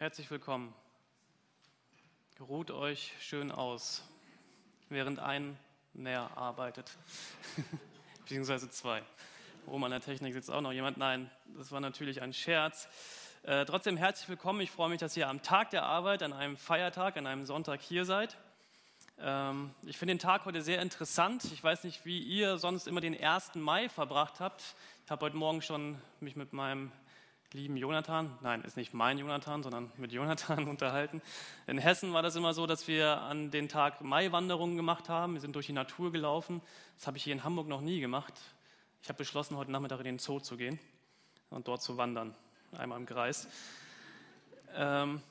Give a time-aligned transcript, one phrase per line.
[0.00, 0.72] Herzlich willkommen.
[2.38, 4.04] Ruht euch schön aus,
[4.88, 5.58] während ein
[5.92, 6.96] näher arbeitet.
[8.20, 9.02] Beziehungsweise zwei.
[9.66, 10.98] Oben an der Technik sitzt auch noch jemand.
[10.98, 12.88] Nein, das war natürlich ein Scherz.
[13.42, 14.60] Äh, trotzdem herzlich willkommen.
[14.60, 17.80] Ich freue mich, dass ihr am Tag der Arbeit, an einem Feiertag, an einem Sonntag
[17.80, 18.36] hier seid.
[19.18, 21.42] Ähm, ich finde den Tag heute sehr interessant.
[21.46, 23.56] Ich weiß nicht, wie ihr sonst immer den 1.
[23.56, 24.76] Mai verbracht habt.
[25.04, 26.92] Ich habe heute Morgen schon mich mit meinem
[27.52, 31.22] lieben Jonathan, nein, ist nicht mein Jonathan, sondern mit Jonathan unterhalten.
[31.66, 35.34] In Hessen war das immer so, dass wir an den Tag Maiwanderungen gemacht haben.
[35.34, 36.60] Wir sind durch die Natur gelaufen.
[36.96, 38.34] Das habe ich hier in Hamburg noch nie gemacht.
[39.02, 40.78] Ich habe beschlossen, heute Nachmittag in den Zoo zu gehen
[41.48, 42.34] und dort zu wandern,
[42.76, 43.48] einmal im Kreis.
[44.74, 45.22] Ähm,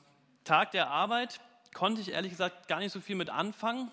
[0.42, 1.40] Tag der Arbeit
[1.72, 3.92] konnte ich ehrlich gesagt gar nicht so viel mit anfangen,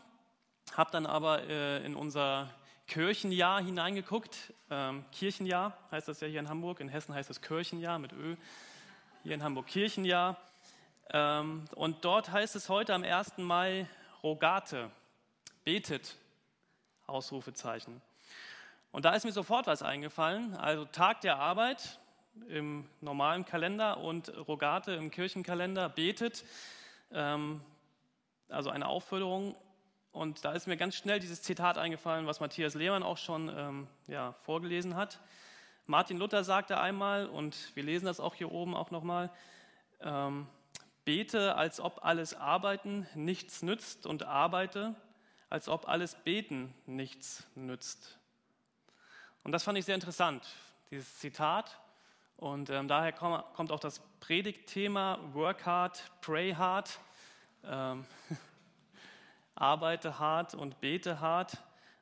[0.76, 2.49] habe dann aber äh, in unser
[2.88, 4.53] Kirchenjahr hineingeguckt.
[4.70, 6.80] Ähm, Kirchenjahr heißt das ja hier in Hamburg.
[6.80, 8.35] In Hessen heißt es Kirchenjahr mit Ö.
[9.23, 10.38] Hier in Hamburg Kirchenjahr.
[11.09, 13.40] Ähm, und dort heißt es heute am 1.
[13.40, 13.88] Mai
[14.23, 14.91] Rogate.
[15.63, 16.15] Betet.
[17.07, 18.01] Ausrufezeichen.
[18.91, 20.55] Und da ist mir sofort was eingefallen.
[20.55, 21.99] Also Tag der Arbeit
[22.49, 25.90] im normalen Kalender und Rogate im Kirchenkalender.
[25.90, 26.46] Betet.
[27.12, 27.62] Ähm,
[28.48, 29.55] also eine Aufforderung
[30.16, 33.88] und da ist mir ganz schnell dieses Zitat eingefallen, was Matthias Lehmann auch schon ähm,
[34.08, 35.20] ja, vorgelesen hat.
[35.88, 39.30] Martin Luther sagte einmal, und wir lesen das auch hier oben auch nochmal,
[39.99, 40.48] ähm,
[41.04, 44.96] bete, als ob alles Arbeiten nichts nützt und arbeite,
[45.49, 48.18] als ob alles Beten nichts nützt.
[49.43, 50.48] Und das fand ich sehr interessant,
[50.91, 51.77] dieses Zitat.
[52.38, 56.99] Und ähm, daher kommt auch das Predigtthema Work hard, pray hard.
[57.66, 58.05] Ähm,
[59.55, 61.57] arbeite hart und bete hart.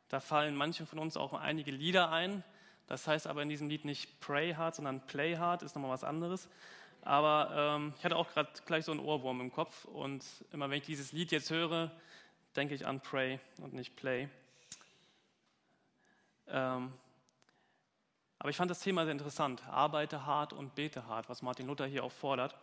[0.09, 2.43] Da fallen manchen von uns auch einige Lieder ein.
[2.87, 6.03] Das heißt aber in diesem Lied nicht pray hard, sondern play hard, ist nochmal was
[6.03, 6.49] anderes.
[7.01, 10.77] Aber ähm, ich hatte auch gerade gleich so einen Ohrwurm im Kopf und immer wenn
[10.77, 11.91] ich dieses Lied jetzt höre,
[12.55, 14.29] denke ich an pray und nicht play.
[16.47, 16.93] Ähm,
[18.39, 19.67] aber ich fand das Thema sehr interessant.
[19.69, 22.55] Arbeite hart und bete hart, was Martin Luther hier auch fordert.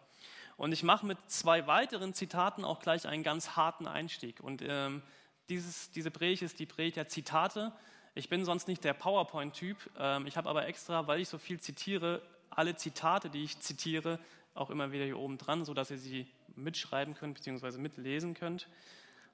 [0.56, 4.41] Und ich mache mit zwei weiteren Zitaten auch gleich einen ganz harten Einstieg.
[4.41, 5.03] Und ähm,
[5.49, 7.72] dieses, diese Predigt ist die Predigt der Zitate.
[8.15, 9.78] Ich bin sonst nicht der PowerPoint-Typ.
[9.99, 14.19] Ähm, ich habe aber extra, weil ich so viel zitiere, alle Zitate, die ich zitiere,
[14.55, 17.78] auch immer wieder hier oben dran, sodass ihr sie mitschreiben könnt bzw.
[17.78, 18.69] mitlesen könnt.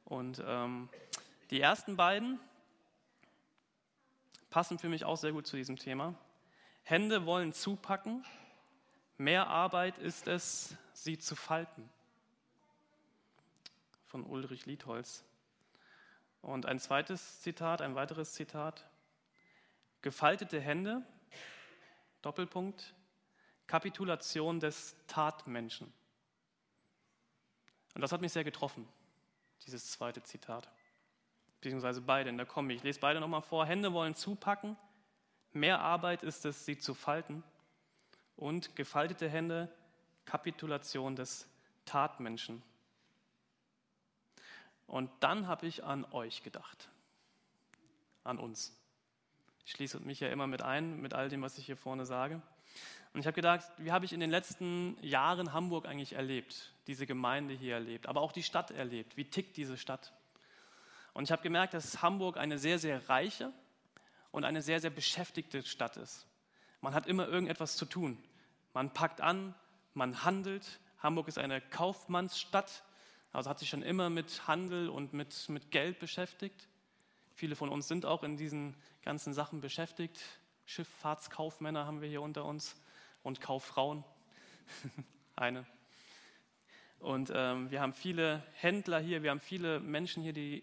[0.05, 0.88] Und ähm,
[1.50, 2.38] die ersten beiden
[4.50, 6.15] passen für mich auch sehr gut zu diesem Thema.
[6.82, 8.25] Hände wollen zupacken,
[9.19, 11.88] mehr Arbeit ist es, sie zu falten.
[14.06, 15.25] Von Ulrich Liedholz.
[16.43, 18.88] Und ein zweites Zitat, ein weiteres Zitat.
[20.03, 21.03] Gefaltete Hände,
[22.22, 22.94] Doppelpunkt,
[23.66, 25.93] Kapitulation des Tatmenschen.
[27.94, 28.87] Und das hat mich sehr getroffen,
[29.66, 30.69] dieses zweite Zitat.
[31.60, 32.75] Beziehungsweise beide in der Kombi.
[32.75, 33.66] Ich lese beide nochmal vor.
[33.66, 34.76] Hände wollen zupacken,
[35.53, 37.43] mehr Arbeit ist es, sie zu falten.
[38.36, 39.72] Und gefaltete Hände,
[40.24, 41.48] Kapitulation des
[41.84, 42.62] Tatmenschen.
[44.86, 46.88] Und dann habe ich an euch gedacht,
[48.25, 48.76] an uns.
[49.64, 52.41] Ich schließe mich ja immer mit ein, mit all dem, was ich hier vorne sage.
[53.12, 57.06] Und ich habe gedacht, wie habe ich in den letzten Jahren Hamburg eigentlich erlebt, diese
[57.06, 59.16] Gemeinde hier erlebt, aber auch die Stadt erlebt.
[59.16, 60.12] Wie tickt diese Stadt?
[61.14, 63.52] Und ich habe gemerkt, dass Hamburg eine sehr, sehr reiche
[64.32, 66.26] und eine sehr, sehr beschäftigte Stadt ist.
[66.81, 68.22] Man hat immer irgendetwas zu tun.
[68.72, 69.54] Man packt an,
[69.94, 70.81] man handelt.
[70.98, 72.84] Hamburg ist eine Kaufmannsstadt,
[73.32, 76.69] also hat sich schon immer mit Handel und mit, mit Geld beschäftigt.
[77.34, 80.20] Viele von uns sind auch in diesen ganzen Sachen beschäftigt.
[80.64, 82.76] Schifffahrtskaufmänner haben wir hier unter uns
[83.22, 84.04] und Kauffrauen.
[85.37, 85.66] Eine.
[86.98, 90.62] Und ähm, wir haben viele Händler hier, wir haben viele Menschen hier, die,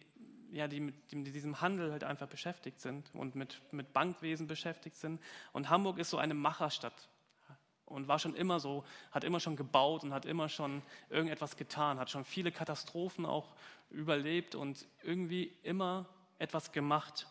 [0.54, 4.46] ja, die, mit, die mit diesem Handel halt einfach beschäftigt sind und mit, mit Bankwesen
[4.46, 5.20] beschäftigt sind.
[5.52, 7.10] Und Hamburg ist so eine Macherstadt
[7.86, 12.00] und war schon immer so, hat immer schon gebaut und hat immer schon irgendetwas getan,
[12.00, 13.54] hat schon viele Katastrophen auch
[13.90, 16.06] überlebt und irgendwie immer
[16.38, 17.28] etwas gemacht.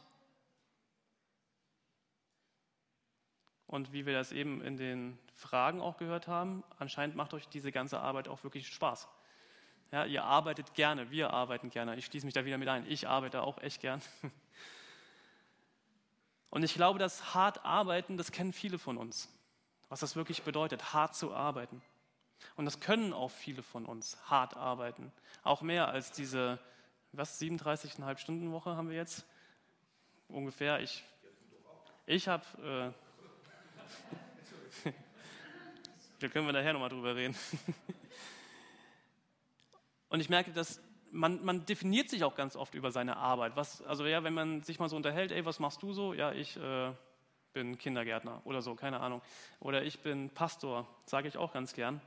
[3.67, 7.71] Und wie wir das eben in den Fragen auch gehört haben, anscheinend macht euch diese
[7.71, 9.09] ganze Arbeit auch wirklich Spaß.
[9.93, 11.97] Ja, ihr arbeitet gerne, wir arbeiten gerne.
[11.97, 12.91] Ich schließe mich da wieder mit ein.
[12.91, 14.03] Ich arbeite auch echt gern.
[16.51, 19.29] Und ich glaube, das hart arbeiten, das kennen viele von uns
[19.93, 21.83] was das wirklich bedeutet, hart zu arbeiten.
[22.57, 25.13] Und das können auch viele von uns, hart arbeiten.
[25.43, 26.59] Auch mehr als diese,
[27.13, 29.27] was, 37,5 Stunden Woche haben wir jetzt?
[30.29, 30.81] Ungefähr.
[30.81, 31.05] Ich,
[32.07, 32.95] ich habe,
[34.87, 34.91] äh,
[36.21, 37.37] da können wir nachher nochmal drüber reden.
[40.13, 40.79] Und ich merke, dass
[41.11, 43.57] man, man, definiert sich auch ganz oft über seine Arbeit.
[43.57, 46.13] Was, also ja, wenn man sich mal so unterhält, ey, was machst du so?
[46.13, 46.93] Ja, ich äh,
[47.55, 49.23] bin Kindergärtner oder so, keine Ahnung.
[49.59, 52.03] Oder ich bin Pastor, sage ich auch ganz gern.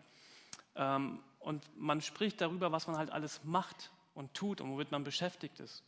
[0.75, 5.03] Ähm, und man spricht darüber, was man halt alles macht und tut und womit man
[5.03, 5.83] beschäftigt ist.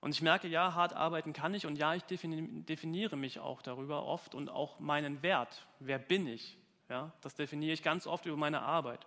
[0.00, 4.04] Und ich merke, ja, hart arbeiten kann ich und ja, ich definiere mich auch darüber
[4.04, 5.64] oft und auch meinen Wert.
[5.78, 6.58] Wer bin ich?
[6.88, 9.06] Ja, das definiere ich ganz oft über meine Arbeit.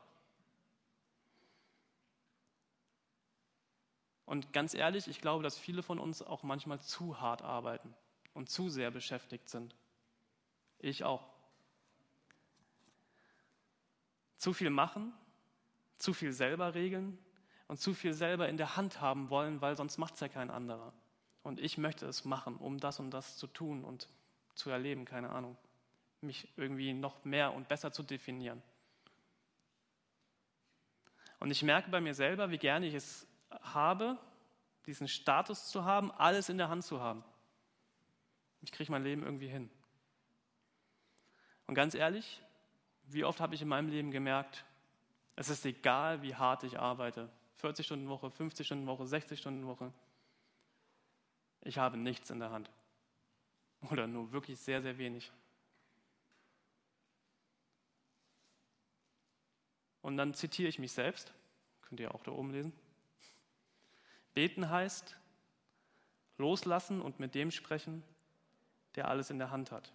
[4.32, 7.94] Und ganz ehrlich, ich glaube, dass viele von uns auch manchmal zu hart arbeiten
[8.34, 9.76] und zu sehr beschäftigt sind.
[10.80, 11.28] Ich auch.
[14.38, 15.12] Zu viel machen,
[15.98, 17.18] zu viel selber regeln
[17.68, 20.50] und zu viel selber in der Hand haben wollen, weil sonst macht es ja kein
[20.50, 20.94] anderer.
[21.44, 24.08] Und ich möchte es machen, um das und das zu tun und
[24.56, 25.58] zu erleben, keine Ahnung.
[26.22, 28.64] Mich irgendwie noch mehr und besser zu definieren.
[31.42, 33.28] Und ich merke bei mir selber, wie gerne ich es
[33.62, 34.18] habe,
[34.86, 37.24] diesen Status zu haben, alles in der Hand zu haben.
[38.62, 39.70] Ich kriege mein Leben irgendwie hin.
[41.68, 42.42] Und ganz ehrlich,
[43.06, 44.66] wie oft habe ich in meinem Leben gemerkt,
[45.36, 47.30] es ist egal, wie hart ich arbeite.
[47.56, 49.94] 40 Stunden Woche, 50 Stunden Woche, 60 Stunden Woche.
[51.62, 52.70] Ich habe nichts in der Hand.
[53.90, 55.32] Oder nur wirklich sehr, sehr wenig.
[60.02, 61.34] Und dann zitiere ich mich selbst.
[61.82, 62.74] Könnt ihr auch da oben lesen.
[64.34, 65.18] Beten heißt
[66.38, 68.04] loslassen und mit dem sprechen,
[68.96, 69.94] der alles in der Hand hat.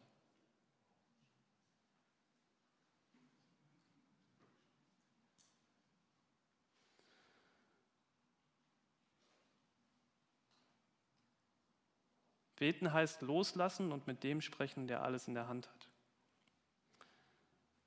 [12.57, 15.89] Beten heißt loslassen und mit dem sprechen, der alles in der Hand hat.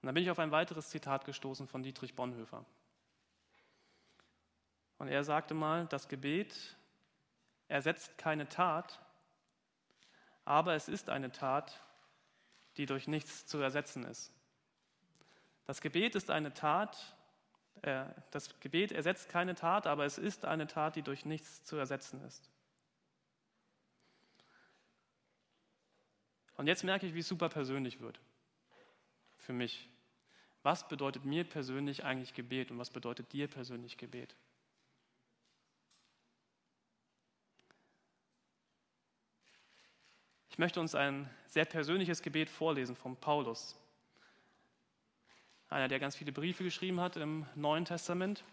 [0.02, 2.66] Und dann bin ich auf ein weiteres Zitat gestoßen von Dietrich Bonhoeffer.
[5.00, 6.78] Und er sagte mal, das Gebet
[7.70, 9.00] ersetzt keine Tat,
[10.46, 11.82] aber es ist eine Tat,
[12.78, 14.34] die durch nichts zu ersetzen ist.
[15.66, 17.16] Das Gebet ist eine Tat,
[17.82, 21.78] äh, das Gebet ersetzt keine Tat, aber es ist eine Tat, die durch nichts zu
[21.78, 22.50] ersetzen ist.
[26.58, 28.20] Und jetzt merke ich, wie es super persönlich wird.
[29.38, 29.90] Für mich.
[30.62, 34.36] Was bedeutet mir persönlich eigentlich Gebet und was bedeutet dir persönlich Gebet?
[40.60, 43.80] Ich möchte uns ein sehr persönliches Gebet vorlesen von Paulus.
[45.70, 48.44] Einer, der ganz viele Briefe geschrieben hat im Neuen Testament.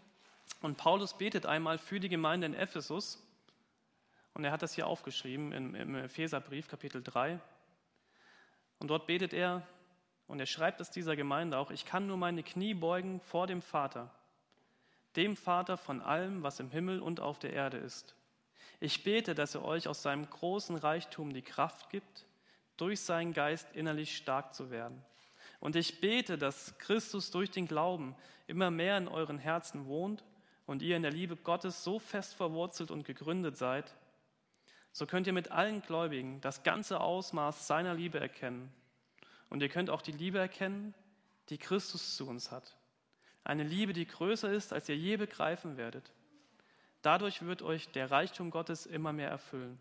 [0.62, 3.20] Und Paulus betet einmal für die Gemeinde in Ephesus.
[4.34, 7.40] Und er hat das hier aufgeschrieben im, Epheserbrief, Kapitel 3.
[8.78, 9.66] Und dort betet er,
[10.28, 13.62] und er schreibt es dieser Gemeinde auch, ich kann nur meine Knie beugen vor dem
[13.62, 14.14] Vater,
[15.16, 18.15] dem Vater von allem, was im Himmel und auf der Erde ist
[18.80, 22.26] ich bete, dass er euch aus seinem großen Reichtum die Kraft gibt,
[22.76, 25.02] durch seinen Geist innerlich stark zu werden.
[25.60, 28.14] Und ich bete, dass Christus durch den Glauben
[28.46, 30.24] immer mehr in euren Herzen wohnt
[30.66, 33.94] und ihr in der Liebe Gottes so fest verwurzelt und gegründet seid,
[34.92, 38.72] so könnt ihr mit allen Gläubigen das ganze Ausmaß seiner Liebe erkennen.
[39.50, 40.94] Und ihr könnt auch die Liebe erkennen,
[41.50, 42.76] die Christus zu uns hat.
[43.44, 46.10] Eine Liebe, die größer ist, als ihr je begreifen werdet.
[47.02, 49.78] Dadurch wird euch der Reichtum Gottes immer mehr erfüllen.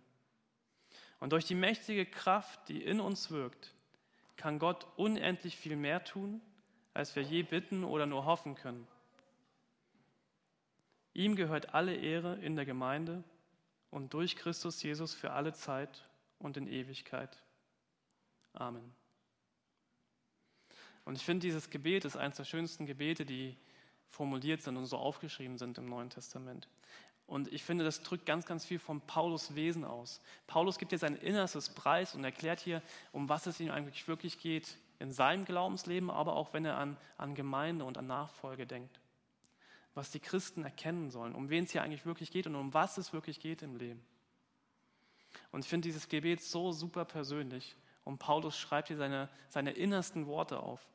[1.19, 3.73] Und durch die mächtige Kraft, die in uns wirkt,
[4.37, 6.41] kann Gott unendlich viel mehr tun,
[6.93, 8.87] als wir je bitten oder nur hoffen können.
[11.13, 13.23] Ihm gehört alle Ehre in der Gemeinde
[13.89, 16.07] und durch Christus Jesus für alle Zeit
[16.39, 17.41] und in Ewigkeit.
[18.53, 18.93] Amen.
[21.05, 23.57] Und ich finde, dieses Gebet ist eines der schönsten Gebete, die
[24.09, 26.67] formuliert sind und so aufgeschrieben sind im Neuen Testament.
[27.27, 30.21] Und ich finde, das drückt ganz, ganz viel von Paulus Wesen aus.
[30.45, 32.81] Paulus gibt hier sein innerstes Preis und erklärt hier,
[33.11, 36.97] um was es ihm eigentlich wirklich geht in seinem Glaubensleben, aber auch wenn er an,
[37.17, 38.99] an Gemeinde und an Nachfolge denkt.
[39.95, 42.97] Was die Christen erkennen sollen, um wen es hier eigentlich wirklich geht und um was
[42.97, 44.05] es wirklich geht im Leben.
[45.51, 47.75] Und ich finde dieses Gebet so super persönlich.
[48.03, 50.87] Und Paulus schreibt hier seine, seine innersten Worte auf.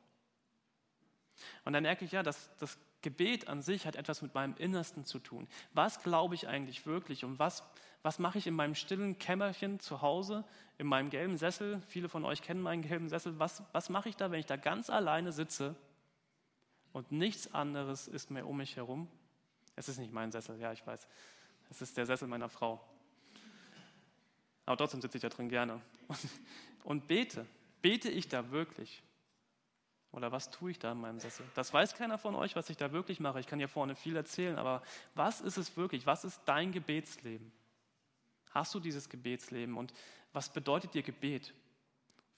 [1.65, 5.05] Und dann merke ich ja, dass das Gebet an sich hat etwas mit meinem Innersten
[5.05, 5.47] zu tun.
[5.73, 7.63] Was glaube ich eigentlich wirklich und was,
[8.03, 10.43] was mache ich in meinem stillen Kämmerchen zu Hause,
[10.77, 11.81] in meinem gelben Sessel?
[11.87, 13.37] Viele von euch kennen meinen gelben Sessel.
[13.39, 15.75] Was, was mache ich da, wenn ich da ganz alleine sitze
[16.93, 19.07] und nichts anderes ist mehr um mich herum?
[19.75, 21.07] Es ist nicht mein Sessel, ja, ich weiß.
[21.69, 22.83] Es ist der Sessel meiner Frau.
[24.65, 25.81] Aber trotzdem sitze ich da drin gerne.
[26.07, 26.19] Und,
[26.83, 27.45] und bete.
[27.81, 29.01] Bete ich da wirklich?
[30.11, 31.45] Oder was tue ich da in meinem Sessel?
[31.55, 33.39] Das weiß keiner von euch, was ich da wirklich mache.
[33.39, 34.81] Ich kann hier vorne viel erzählen, aber
[35.15, 36.05] was ist es wirklich?
[36.05, 37.51] Was ist dein Gebetsleben?
[38.51, 39.93] Hast du dieses Gebetsleben und
[40.33, 41.53] was bedeutet dir Gebet?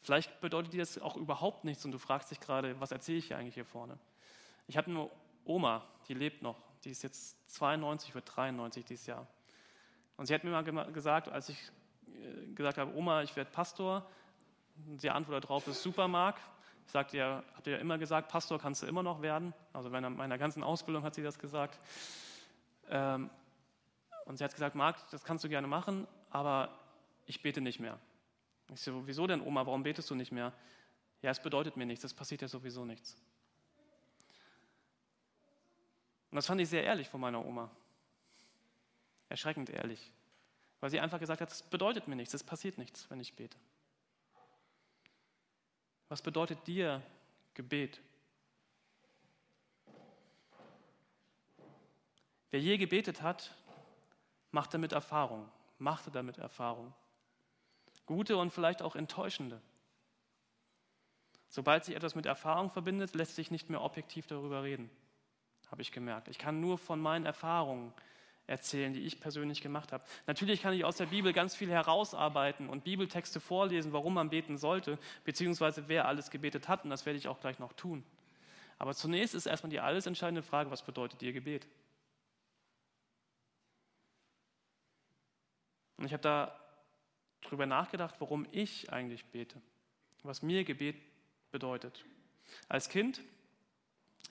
[0.01, 3.27] Vielleicht bedeutet dir das auch überhaupt nichts und du fragst dich gerade, was erzähle ich
[3.27, 3.97] hier eigentlich hier vorne?
[4.67, 5.09] Ich habe eine
[5.45, 9.27] Oma, die lebt noch, die ist jetzt 92, wird 93 dieses Jahr.
[10.17, 11.57] Und sie hat mir mal gesagt, als ich
[12.07, 14.07] äh, gesagt habe, Oma, ich werde Pastor,
[14.97, 16.39] sie antwortet darauf, ist super, Marc.
[16.85, 19.53] Ich sagte ja, habt ihr immer gesagt, Pastor kannst du immer noch werden.
[19.73, 21.79] Also in meiner ganzen Ausbildung hat sie das gesagt.
[22.89, 23.29] Ähm,
[24.25, 26.77] und sie hat gesagt, Marc, das kannst du gerne machen, aber
[27.25, 27.99] ich bete nicht mehr.
[28.73, 30.53] Ich so, wieso denn, Oma, warum betest du nicht mehr?
[31.21, 33.17] Ja, es bedeutet mir nichts, es passiert ja sowieso nichts.
[36.31, 37.69] Und das fand ich sehr ehrlich von meiner Oma.
[39.29, 40.11] Erschreckend ehrlich.
[40.79, 43.57] Weil sie einfach gesagt hat, es bedeutet mir nichts, es passiert nichts, wenn ich bete.
[46.13, 47.01] Was bedeutet dir
[47.55, 47.99] Gebet?
[52.51, 53.57] Wer je gebetet hat,
[54.51, 56.93] macht damit Erfahrung, machte damit Erfahrung.
[58.05, 59.59] Gute und vielleicht auch enttäuschende.
[61.49, 64.91] Sobald sich etwas mit Erfahrung verbindet, lässt sich nicht mehr objektiv darüber reden,
[65.71, 66.27] habe ich gemerkt.
[66.27, 67.91] Ich kann nur von meinen Erfahrungen
[68.47, 70.03] erzählen, die ich persönlich gemacht habe.
[70.27, 74.57] Natürlich kann ich aus der Bibel ganz viel herausarbeiten und Bibeltexte vorlesen, warum man beten
[74.57, 78.03] sollte, beziehungsweise wer alles gebetet hat, und das werde ich auch gleich noch tun.
[78.79, 81.67] Aber zunächst ist erstmal die alles entscheidende Frage, was bedeutet dir Gebet?
[85.97, 86.59] Und ich habe da
[87.41, 89.61] darüber nachgedacht, warum ich eigentlich bete,
[90.23, 90.97] was mir Gebet
[91.51, 92.03] bedeutet.
[92.67, 93.21] Als Kind,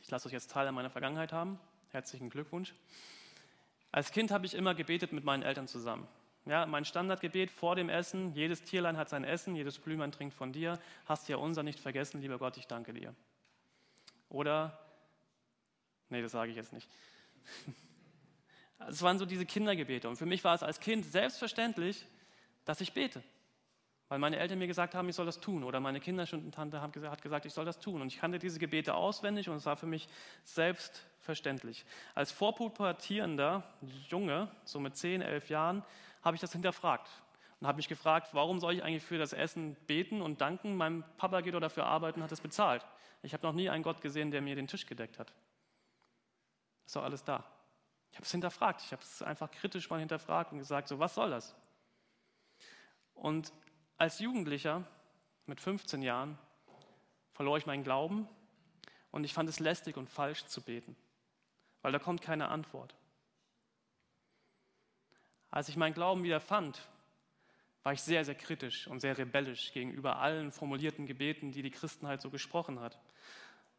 [0.02, 1.58] ich lasse euch jetzt Teil meiner Vergangenheit haben,
[1.90, 2.74] herzlichen Glückwunsch.
[3.92, 6.08] Als Kind habe ich immer gebetet mit meinen Eltern zusammen.
[6.46, 10.52] Ja, mein Standardgebet vor dem Essen, jedes Tierlein hat sein Essen, jedes Blümlein trinkt von
[10.52, 13.14] dir, hast ja unser nicht vergessen, lieber Gott, ich danke dir.
[14.28, 14.76] Oder,
[16.08, 16.88] nee, das sage ich jetzt nicht.
[18.88, 22.04] Es waren so diese Kindergebete und für mich war es als Kind selbstverständlich,
[22.64, 23.22] dass ich bete.
[24.12, 25.64] Weil meine Eltern mir gesagt haben, ich soll das tun.
[25.64, 28.02] Oder meine Kinderstundentante hat gesagt, ich soll das tun.
[28.02, 30.06] Und ich kannte diese Gebete auswendig und es war für mich
[30.44, 31.86] selbstverständlich.
[32.14, 33.62] Als vorpubertierender
[34.10, 35.82] Junge, so mit 10, 11 Jahren,
[36.20, 37.08] habe ich das hinterfragt.
[37.58, 40.76] Und habe mich gefragt, warum soll ich eigentlich für das Essen beten und danken?
[40.76, 42.84] Mein Papa geht oder dafür arbeiten und hat es bezahlt.
[43.22, 45.32] Ich habe noch nie einen Gott gesehen, der mir den Tisch gedeckt hat.
[46.84, 47.44] Ist doch alles da.
[48.10, 48.82] Ich habe es hinterfragt.
[48.84, 51.54] Ich habe es einfach kritisch mal hinterfragt und gesagt, so was soll das?
[53.14, 53.52] Und
[54.02, 54.82] als Jugendlicher
[55.46, 56.36] mit 15 Jahren
[57.34, 58.28] verlor ich meinen Glauben
[59.12, 60.96] und ich fand es lästig und falsch zu beten,
[61.82, 62.96] weil da kommt keine Antwort.
[65.52, 66.82] Als ich meinen Glauben wieder fand,
[67.84, 72.20] war ich sehr, sehr kritisch und sehr rebellisch gegenüber allen formulierten Gebeten, die die Christenheit
[72.20, 72.98] so gesprochen hat.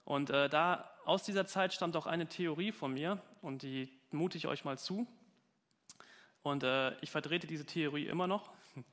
[0.05, 4.37] Und äh, da aus dieser Zeit stammt auch eine Theorie von mir und die mute
[4.37, 5.05] ich euch mal zu.
[6.43, 8.53] Und äh, ich vertrete diese Theorie immer noch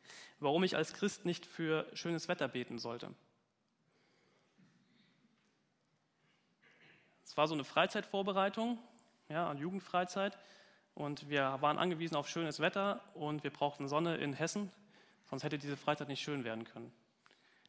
[0.40, 3.14] warum ich als Christ nicht für schönes Wetter beten sollte.
[7.24, 8.78] Es war so eine Freizeitvorbereitung,
[9.28, 10.36] ja, eine Jugendfreizeit.
[10.94, 14.70] Und wir waren angewiesen auf schönes Wetter und wir brauchten Sonne in Hessen,
[15.28, 16.92] sonst hätte diese Freizeit nicht schön werden können.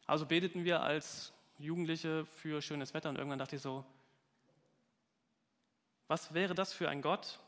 [0.07, 3.85] Also beteten wir als Jugendliche für schönes Wetter und irgendwann dachte ich so,
[6.07, 7.39] was wäre das für ein Gott,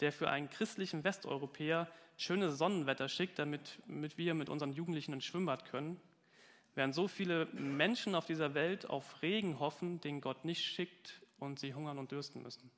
[0.00, 5.24] der für einen christlichen Westeuropäer schönes Sonnenwetter schickt, damit, damit wir mit unseren Jugendlichen ins
[5.24, 6.00] Schwimmbad können,
[6.74, 11.58] während so viele Menschen auf dieser Welt auf Regen hoffen, den Gott nicht schickt und
[11.58, 12.70] sie hungern und dürsten müssen.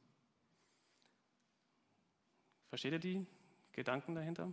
[2.68, 3.26] Versteht ihr die
[3.72, 4.52] Gedanken dahinter?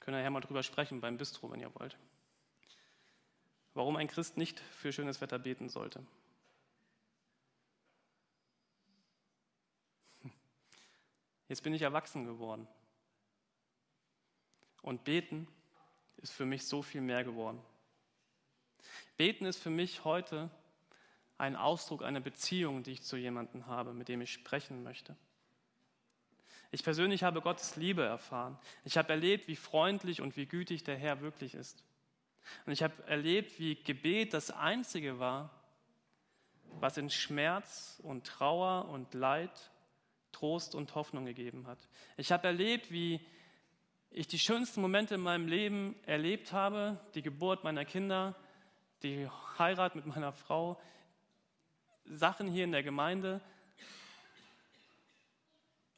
[0.00, 1.96] Können wir ja mal drüber sprechen beim Bistro, wenn ihr wollt.
[3.74, 6.04] Warum ein Christ nicht für schönes Wetter beten sollte.
[11.48, 12.66] Jetzt bin ich erwachsen geworden.
[14.84, 15.48] Und beten
[16.18, 17.58] ist für mich so viel mehr geworden.
[19.16, 20.50] Beten ist für mich heute
[21.38, 25.16] ein Ausdruck einer Beziehung, die ich zu jemandem habe, mit dem ich sprechen möchte.
[26.70, 28.58] Ich persönlich habe Gottes Liebe erfahren.
[28.84, 31.82] Ich habe erlebt, wie freundlich und wie gütig der Herr wirklich ist.
[32.66, 35.50] Und ich habe erlebt, wie Gebet das Einzige war,
[36.80, 39.70] was in Schmerz und Trauer und Leid
[40.32, 41.78] Trost und Hoffnung gegeben hat.
[42.18, 43.24] Ich habe erlebt, wie
[44.14, 48.36] ich die schönsten Momente in meinem Leben erlebt habe, die Geburt meiner Kinder,
[49.02, 49.28] die
[49.58, 50.80] Heirat mit meiner Frau,
[52.04, 53.40] Sachen hier in der Gemeinde.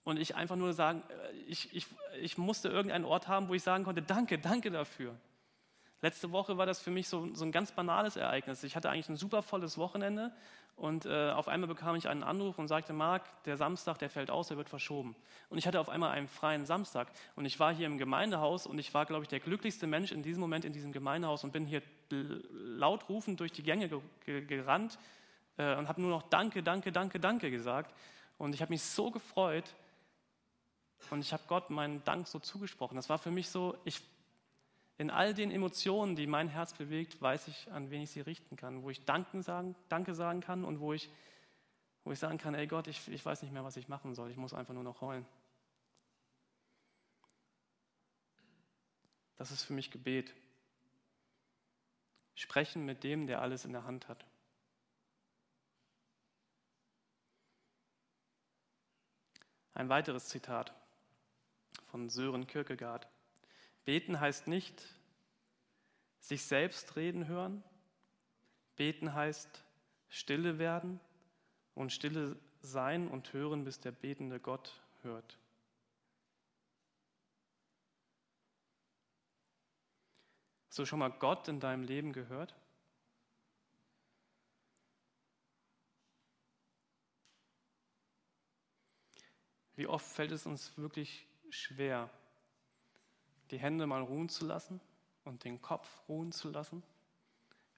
[0.03, 1.03] Und ich einfach nur sagen,
[1.47, 1.87] ich, ich,
[2.19, 5.15] ich musste irgendeinen Ort haben, wo ich sagen konnte, danke, danke dafür.
[6.01, 8.65] Letzte Woche war das für mich so, so ein ganz banales Ereignis.
[8.65, 10.33] Ich hatte eigentlich ein super volles Wochenende
[10.77, 14.31] und äh, auf einmal bekam ich einen Anruf und sagte, Marc, der Samstag, der fällt
[14.31, 15.17] aus, der wird verschoben.
[15.49, 18.79] Und ich hatte auf einmal einen freien Samstag und ich war hier im Gemeindehaus und
[18.79, 21.65] ich war, glaube ich, der glücklichste Mensch in diesem Moment in diesem Gemeindehaus und bin
[21.65, 21.81] hier
[22.51, 23.89] laut rufend durch die Gänge
[24.27, 24.99] gerannt
[25.57, 27.95] äh, und habe nur noch Danke, Danke, Danke, Danke gesagt.
[28.37, 29.65] Und ich habe mich so gefreut
[31.09, 32.97] und ich habe Gott meinen Dank so zugesprochen.
[32.97, 34.03] Das war für mich so, ich
[34.99, 38.57] in all den Emotionen, die mein Herz bewegt, weiß ich, an wen ich sie richten
[38.57, 41.11] kann, wo ich Danke sagen, Danke sagen kann und wo ich,
[42.05, 44.31] wo ich sagen kann, ey Gott, ich, ich weiß nicht mehr, was ich machen soll,
[44.31, 45.27] ich muss einfach nur noch heulen.
[49.37, 50.35] Das ist für mich Gebet.
[52.35, 54.25] Sprechen mit dem, der alles in der Hand hat.
[59.75, 60.73] Ein weiteres Zitat
[61.89, 63.07] von Sören Kierkegaard.
[63.87, 64.83] Beten heißt nicht
[66.19, 67.63] sich selbst reden hören.
[68.75, 69.65] Beten heißt
[70.09, 71.01] stille werden
[71.75, 75.39] und stille sein und hören, bis der betende Gott hört.
[80.69, 82.57] Hast du schon mal Gott in deinem Leben gehört?
[89.77, 92.11] Wie oft fällt es uns wirklich schwer,
[93.51, 94.81] die Hände mal ruhen zu lassen
[95.25, 96.83] und den Kopf ruhen zu lassen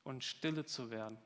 [0.05, 1.19] und stille zu werden.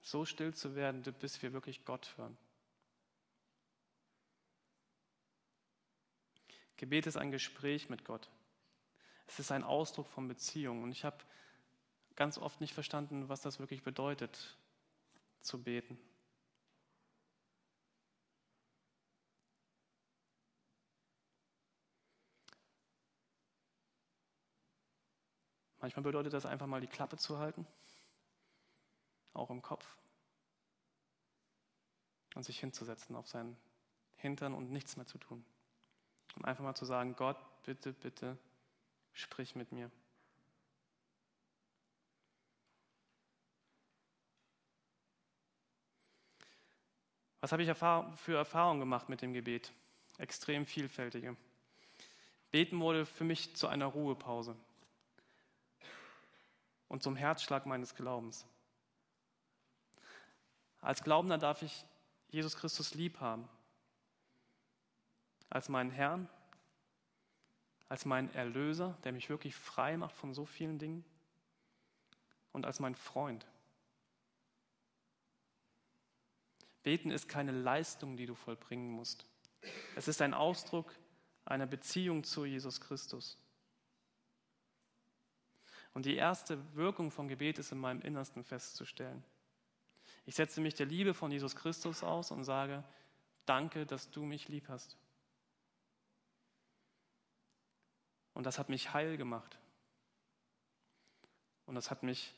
[0.00, 2.36] So still zu werden, bis wir wirklich Gott hören.
[6.76, 8.28] Gebet ist ein Gespräch mit Gott.
[9.28, 10.82] Es ist ein Ausdruck von Beziehung.
[10.82, 11.16] Und ich habe
[12.16, 14.56] ganz oft nicht verstanden, was das wirklich bedeutet,
[15.40, 15.96] zu beten.
[25.82, 27.66] Manchmal bedeutet das einfach mal die Klappe zu halten,
[29.34, 29.84] auch im Kopf,
[32.36, 33.56] und sich hinzusetzen auf seinen
[34.14, 35.44] Hintern und nichts mehr zu tun.
[36.36, 38.38] Und einfach mal zu sagen, Gott, bitte, bitte,
[39.12, 39.90] sprich mit mir.
[47.40, 47.76] Was habe ich
[48.20, 49.72] für Erfahrungen gemacht mit dem Gebet?
[50.16, 51.36] Extrem vielfältige.
[52.52, 54.56] Beten wurde für mich zu einer Ruhepause
[56.92, 58.44] und zum Herzschlag meines Glaubens.
[60.82, 61.86] Als Glaubender darf ich
[62.28, 63.48] Jesus Christus lieb haben,
[65.48, 66.28] als meinen Herrn,
[67.88, 71.02] als meinen Erlöser, der mich wirklich frei macht von so vielen Dingen
[72.52, 73.46] und als mein Freund.
[76.82, 79.24] Beten ist keine Leistung, die du vollbringen musst.
[79.96, 80.94] Es ist ein Ausdruck
[81.46, 83.38] einer Beziehung zu Jesus Christus.
[85.94, 89.22] Und die erste Wirkung von Gebet ist in meinem Innersten festzustellen.
[90.24, 92.84] Ich setze mich der Liebe von Jesus Christus aus und sage,
[93.44, 94.96] danke, dass du mich lieb hast.
[98.34, 99.58] Und das hat mich heil gemacht.
[101.66, 102.34] Und das hat mich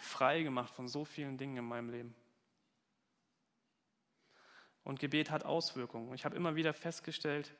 [0.00, 2.14] frei gemacht von so vielen Dingen in meinem Leben.
[4.84, 6.12] Und Gebet hat Auswirkungen.
[6.14, 7.54] Ich habe immer wieder festgestellt,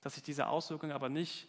[0.00, 1.46] dass ich diese Auswirkungen aber nicht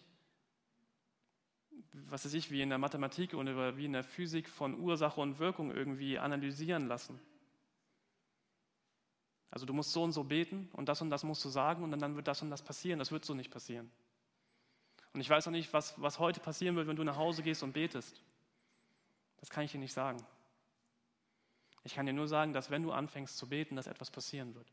[2.09, 5.39] was weiß ich, wie in der Mathematik oder wie in der Physik von Ursache und
[5.39, 7.19] Wirkung irgendwie analysieren lassen.
[9.49, 11.97] Also du musst so und so beten und das und das musst du sagen und
[11.99, 12.99] dann wird das und das passieren.
[12.99, 13.89] Das wird so nicht passieren.
[15.13, 17.63] Und ich weiß auch nicht, was, was heute passieren wird, wenn du nach Hause gehst
[17.63, 18.21] und betest.
[19.37, 20.23] Das kann ich dir nicht sagen.
[21.83, 24.67] Ich kann dir nur sagen, dass wenn du anfängst zu beten, dass etwas passieren wird.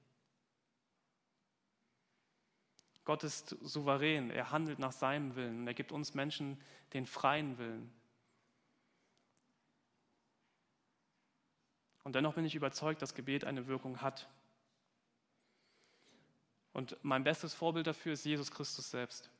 [3.04, 6.58] Gott ist souverän, er handelt nach seinem Willen und er gibt uns Menschen
[6.92, 7.92] den freien Willen.
[12.02, 14.28] Und dennoch bin ich überzeugt, dass Gebet eine Wirkung hat.
[16.72, 19.30] Und mein bestes Vorbild dafür ist Jesus Christus selbst.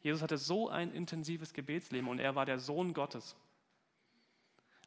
[0.00, 3.36] Jesus hatte so ein intensives Gebetsleben und er war der Sohn Gottes.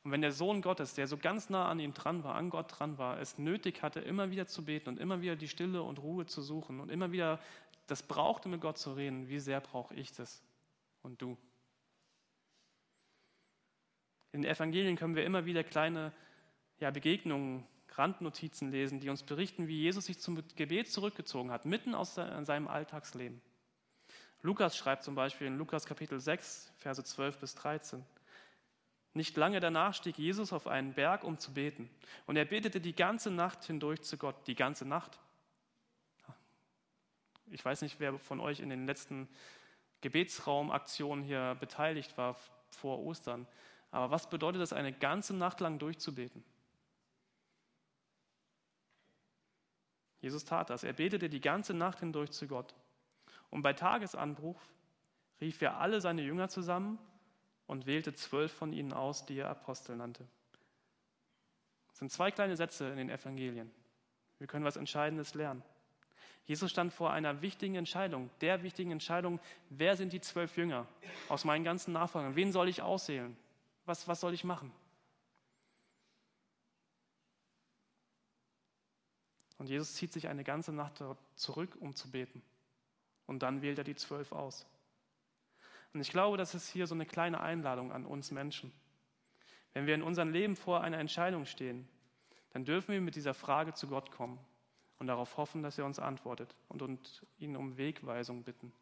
[0.08, 2.80] Und wenn der Sohn Gottes, der so ganz nah an ihm dran war, an Gott
[2.80, 6.00] dran war, es nötig hatte, immer wieder zu beten und immer wieder die Stille und
[6.00, 7.42] Ruhe zu suchen und immer wieder
[7.88, 10.42] das brauchte, mit Gott zu reden, wie sehr brauche ich das
[11.02, 11.38] und du?
[14.32, 16.14] In den Evangelien können wir immer wieder kleine
[16.80, 21.94] ja, Begegnungen, Randnotizen lesen, die uns berichten, wie Jesus sich zum Gebet zurückgezogen hat, mitten
[21.94, 23.42] aus seinem Alltagsleben.
[24.42, 28.06] Lukas schreibt zum Beispiel in Lukas Kapitel 6, Verse 12 bis 13.
[29.18, 31.90] Nicht lange danach stieg Jesus auf einen Berg, um zu beten.
[32.28, 35.18] Und er betete die ganze Nacht hindurch zu Gott, die ganze Nacht.
[37.48, 39.28] Ich weiß nicht, wer von euch in den letzten
[40.02, 42.36] Gebetsraumaktionen hier beteiligt war
[42.70, 43.48] vor Ostern.
[43.90, 46.44] Aber was bedeutet es, eine ganze Nacht lang durchzubeten?
[50.22, 50.84] Jesus tat das.
[50.84, 52.76] Er betete die ganze Nacht hindurch zu Gott.
[53.50, 54.62] Und bei Tagesanbruch
[55.42, 57.00] rief er alle seine Jünger zusammen
[57.68, 60.26] und wählte zwölf von ihnen aus, die er Apostel nannte.
[61.90, 63.72] Das sind zwei kleine Sätze in den Evangelien.
[64.40, 65.64] Wir können was Entscheidendes lernen.
[66.46, 70.88] Jesus stand vor einer wichtigen Entscheidung, der wichtigen Entscheidung, wer sind die zwölf Jünger
[71.28, 72.38] aus meinen ganzen Nachfolgern?
[72.38, 73.36] Wen soll ich auswählen?
[73.86, 74.72] Was, was soll ich machen?
[79.58, 81.04] Und Jesus zieht sich eine ganze Nacht
[81.36, 82.42] zurück, um zu beten.
[83.26, 84.66] Und dann wählt er die zwölf aus.
[85.94, 88.72] Und ich glaube, das ist hier so eine kleine Einladung an uns Menschen.
[89.74, 91.88] Wenn wir in unserem Leben vor einer Entscheidung stehen,
[92.52, 94.40] dann dürfen wir mit dieser Frage zu Gott kommen
[95.00, 98.74] und darauf hoffen, dass er uns antwortet und, und ihn um Wegweisung bitten.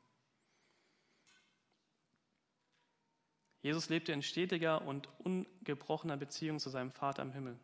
[3.62, 7.60] Jesus lebte in stetiger und ungebrochener Beziehung zu seinem Vater im Himmel.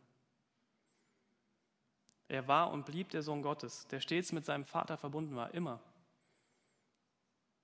[2.28, 5.80] Er war und blieb der Sohn Gottes, der stets mit seinem Vater verbunden war, immer.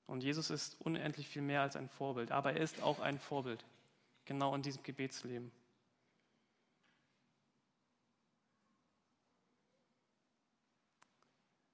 [0.07, 3.63] Und Jesus ist unendlich viel mehr als ein Vorbild, aber er ist auch ein Vorbild,
[4.23, 5.51] genau in diesem Gebetsleben.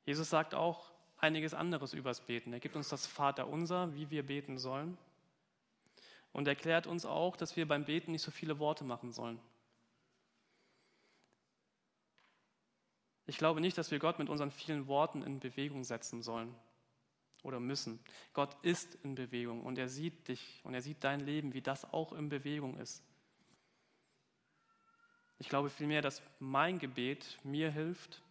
[0.05, 2.51] Jesus sagt auch einiges anderes übers Beten.
[2.51, 4.97] Er gibt uns das Vaterunser, wie wir beten sollen.
[6.33, 9.39] Und erklärt uns auch, dass wir beim Beten nicht so viele Worte machen sollen.
[13.27, 16.53] Ich glaube nicht, dass wir Gott mit unseren vielen Worten in Bewegung setzen sollen
[17.43, 17.99] oder müssen.
[18.33, 21.91] Gott ist in Bewegung und er sieht dich und er sieht dein Leben, wie das
[21.93, 23.03] auch in Bewegung ist.
[25.39, 28.21] Ich glaube vielmehr, dass mein Gebet mir hilft,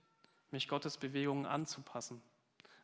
[0.51, 2.23] mich Gottes Bewegungen anzupassen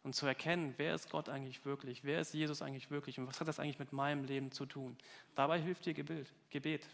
[0.03, 3.41] und zu erkennen, wer ist Gott eigentlich wirklich, wer ist Jesus eigentlich wirklich und was
[3.41, 4.97] hat das eigentlich mit meinem Leben zu tun.
[5.35, 6.87] Dabei hilft dir Gebet, Gebet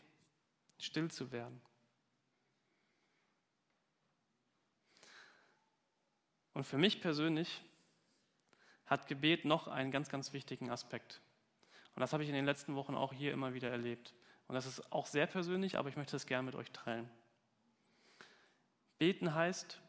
[0.78, 1.60] still zu werden.
[6.52, 7.62] Und für mich persönlich
[8.86, 11.20] hat Gebet noch einen ganz, ganz wichtigen Aspekt.
[11.94, 14.14] Und das habe ich in den letzten Wochen auch hier immer wieder erlebt.
[14.46, 17.08] Und das ist auch sehr persönlich, aber ich möchte es gerne mit euch teilen.
[18.98, 19.80] Beten heißt,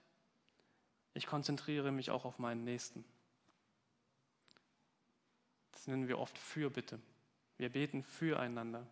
[1.14, 3.04] ich konzentriere mich auch auf meinen Nächsten.
[5.72, 7.00] Das nennen wir oft Fürbitte.
[7.58, 8.86] Wir beten füreinander.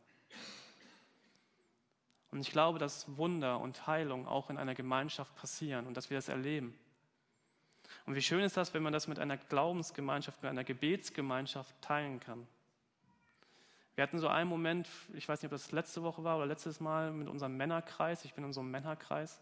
[2.32, 6.18] Und ich glaube, dass Wunder und Heilung auch in einer Gemeinschaft passieren und dass wir
[6.18, 6.78] das erleben.
[8.06, 12.20] Und wie schön ist das, wenn man das mit einer Glaubensgemeinschaft, mit einer Gebetsgemeinschaft teilen
[12.20, 12.46] kann.
[13.96, 16.80] Wir hatten so einen Moment, ich weiß nicht, ob das letzte Woche war oder letztes
[16.80, 18.26] Mal, mit unserem Männerkreis.
[18.26, 19.40] Ich bin in so einem Männerkreis.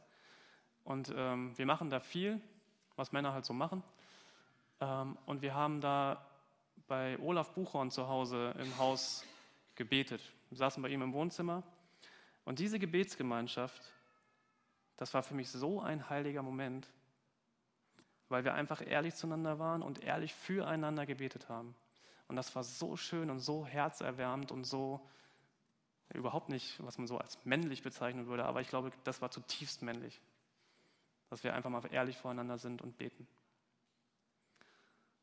[0.84, 2.42] Und ähm, wir machen da viel
[3.02, 3.84] was Männer halt so machen.
[4.80, 6.26] Ähm, und wir haben da
[6.88, 9.26] bei Olaf Buchhorn zu Hause im Haus
[9.76, 10.22] gebetet.
[10.50, 11.64] Wir saßen bei ihm im Wohnzimmer.
[12.46, 13.82] Und diese Gebetsgemeinschaft,
[14.98, 16.88] das war für mich so ein heiliger Moment,
[18.32, 21.76] weil wir einfach ehrlich zueinander waren und ehrlich füreinander gebetet haben.
[22.28, 25.06] Und das war so schön und so herzerwärmend und so
[26.14, 29.82] überhaupt nicht, was man so als männlich bezeichnen würde, aber ich glaube, das war zutiefst
[29.82, 30.22] männlich
[31.32, 33.26] dass wir einfach mal ehrlich voreinander sind und beten.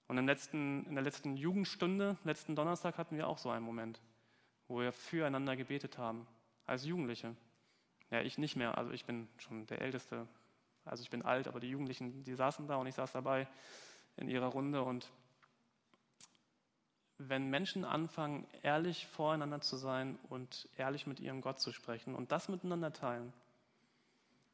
[0.09, 4.01] Und im letzten, in der letzten Jugendstunde, letzten Donnerstag, hatten wir auch so einen Moment,
[4.69, 6.27] wo wir füreinander gebetet haben,
[6.65, 7.37] als Jugendliche.
[8.11, 10.27] Ja, ich nicht mehr, also ich bin schon der Älteste,
[10.89, 13.47] also ich bin alt, aber die Jugendlichen, die saßen da und ich saß dabei
[14.17, 14.83] in ihrer Runde.
[14.83, 15.11] Und
[17.19, 22.33] wenn Menschen anfangen, ehrlich voreinander zu sein und ehrlich mit ihrem Gott zu sprechen und
[22.33, 23.33] das miteinander teilen,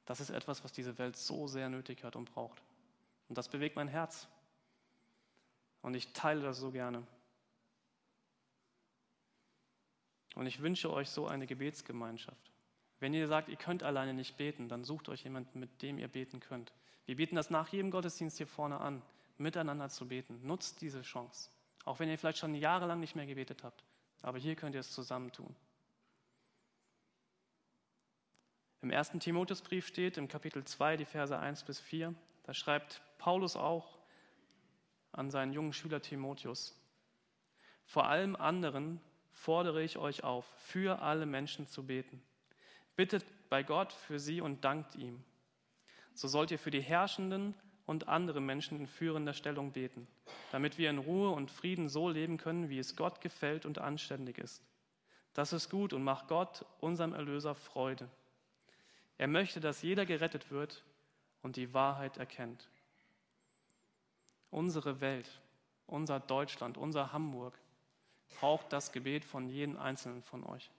[0.07, 2.63] das ist etwas, was diese Welt so sehr nötig hat und braucht.
[3.29, 4.29] Und das bewegt mein Herz.
[5.83, 7.07] Und ich teile das so gerne.
[10.35, 12.54] Und ich wünsche euch so eine Gebetsgemeinschaft.
[13.01, 16.09] Wenn ihr sagt, ihr könnt alleine nicht beten, dann sucht euch jemanden, mit dem ihr
[16.09, 16.73] beten könnt.
[17.07, 19.03] Wir bieten das nach jedem Gottesdienst hier vorne an,
[19.37, 20.41] miteinander zu beten.
[20.43, 21.51] Nutzt diese Chance.
[21.85, 23.85] Auch wenn ihr vielleicht schon jahrelang nicht mehr gebetet habt.
[24.23, 25.55] Aber hier könnt ihr es zusammen tun.
[28.81, 33.57] Im ersten Timotheusbrief steht, im Kapitel 2, die Verse 1 bis 4, da schreibt Paulus
[33.57, 33.99] auch
[35.13, 36.79] an seinen jungen Schüler Timotheus,
[37.87, 42.23] vor allem anderen fordere ich euch auf, für alle Menschen zu beten.
[42.97, 45.23] Bittet bei Gott für sie und dankt ihm.
[46.15, 47.55] So sollt ihr für die Herrschenden
[47.87, 50.07] und andere Menschen in führender Stellung beten,
[50.53, 54.39] damit wir in Ruhe und Frieden so leben können, wie es Gott gefällt und anständig
[54.39, 54.63] ist.
[55.35, 58.09] Das ist gut und macht Gott, unserem Erlöser, Freude.
[59.19, 60.85] Er möchte, dass jeder gerettet wird
[61.43, 62.69] und die Wahrheit erkennt.
[64.51, 65.29] Unsere Welt
[65.87, 67.59] unser Deutschland, unser Hamburg
[68.41, 70.71] braucht das Gebet von jedem Einzelnen von euch.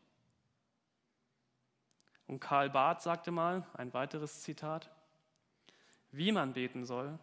[2.28, 4.90] Und Karl Barth sagte mal, ein weiteres Zitat,
[6.12, 7.20] wie man beten soll,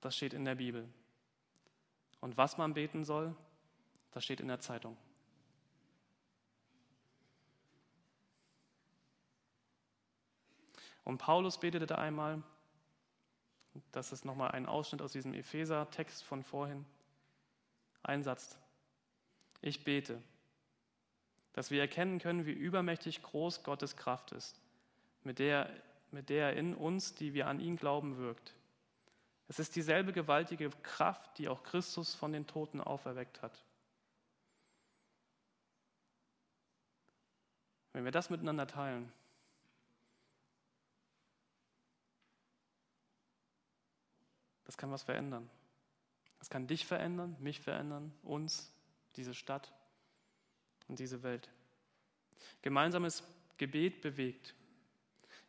[0.00, 0.88] das steht in der Bibel.
[2.20, 3.34] Und was man beten soll,
[4.10, 4.96] das steht in der Zeitung.
[11.04, 12.42] Und Paulus betete einmal,
[13.92, 16.84] das ist nochmal ein Ausschnitt aus diesem Epheser-Text von vorhin,
[18.02, 18.58] ein Satz.
[19.62, 20.22] Ich bete,
[21.52, 24.60] dass wir erkennen können, wie übermächtig groß Gottes Kraft ist,
[25.24, 25.68] mit der,
[26.10, 28.54] mit der er in uns, die wir an ihn glauben, wirkt.
[29.48, 33.64] Es ist dieselbe gewaltige Kraft, die auch Christus von den Toten auferweckt hat.
[37.92, 39.12] Wenn wir das miteinander teilen,
[44.64, 45.50] das kann was verändern.
[46.38, 48.72] Das kann dich verändern, mich verändern, uns,
[49.16, 49.72] diese Stadt
[50.90, 51.48] und diese Welt.
[52.62, 53.22] Gemeinsames
[53.56, 54.54] Gebet bewegt.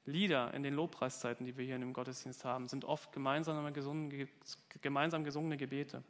[0.06, 4.28] Lieder in den Lobpreiszeiten, die wir hier in dem Gottesdienst haben, sind oft gemeinsam gesungene,
[4.82, 6.04] gemeinsam gesungene Gebete,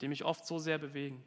[0.00, 1.22] die mich oft so sehr bewegen.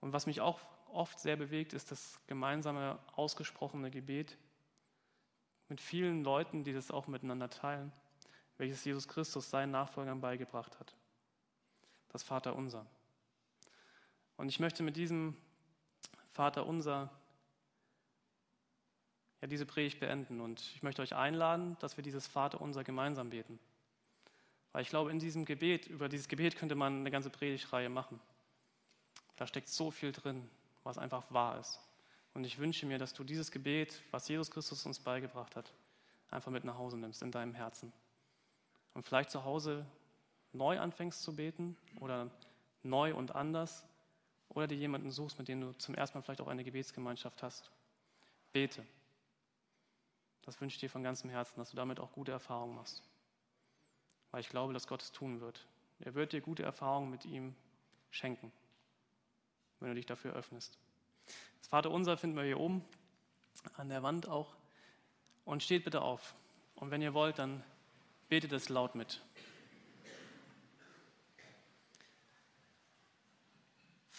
[0.00, 4.36] Und was mich auch oft sehr bewegt, ist das gemeinsame ausgesprochene Gebet
[5.68, 7.92] mit vielen Leuten, die das auch miteinander teilen,
[8.58, 10.94] welches Jesus Christus seinen Nachfolgern beigebracht hat.
[12.10, 12.86] Das Vaterunser.
[14.36, 15.36] Und ich möchte mit diesem
[16.32, 17.10] Vaterunser
[19.40, 20.40] ja, diese Predigt beenden.
[20.40, 23.58] Und ich möchte euch einladen, dass wir dieses Vaterunser gemeinsam beten.
[24.72, 28.20] Weil ich glaube, in diesem Gebet, über dieses Gebet könnte man eine ganze Predigtreihe machen.
[29.36, 30.48] Da steckt so viel drin,
[30.84, 31.80] was einfach wahr ist.
[32.34, 35.72] Und ich wünsche mir, dass du dieses Gebet, was Jesus Christus uns beigebracht hat,
[36.30, 37.92] einfach mit nach Hause nimmst in deinem Herzen.
[38.94, 39.84] Und vielleicht zu Hause
[40.52, 42.30] neu anfängst zu beten oder
[42.82, 43.84] neu und anders
[44.48, 47.70] oder dir jemanden suchst, mit dem du zum ersten Mal vielleicht auch eine Gebetsgemeinschaft hast.
[48.52, 48.84] Bete.
[50.42, 53.02] Das wünsche ich dir von ganzem Herzen, dass du damit auch gute Erfahrungen machst.
[54.30, 55.66] Weil ich glaube, dass Gott es tun wird.
[56.00, 57.54] Er wird dir gute Erfahrungen mit ihm
[58.10, 58.50] schenken,
[59.78, 60.78] wenn du dich dafür öffnest.
[61.58, 62.84] Das Vaterunser finden wir hier oben
[63.76, 64.56] an der Wand auch.
[65.44, 66.34] Und steht bitte auf.
[66.74, 67.62] Und wenn ihr wollt, dann
[68.28, 69.20] betet es laut mit.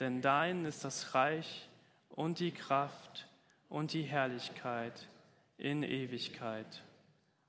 [0.00, 1.68] Denn dein ist das Reich
[2.08, 3.28] und die Kraft
[3.68, 5.08] und die Herrlichkeit
[5.56, 6.82] in Ewigkeit.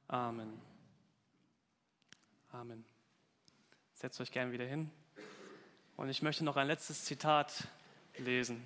[0.07, 0.61] Amen.
[2.51, 2.85] Amen.
[3.93, 4.91] Setzt euch gern wieder hin.
[5.97, 7.67] Und ich möchte noch ein letztes Zitat
[8.17, 8.63] lesen.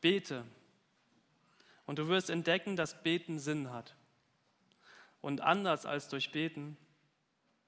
[0.00, 0.44] Bete
[1.86, 3.94] und du wirst entdecken, dass Beten Sinn hat.
[5.20, 6.76] Und anders als durch Beten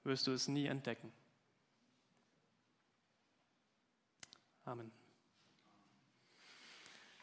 [0.03, 1.11] wirst du es nie entdecken.
[4.67, 5.04] Amen.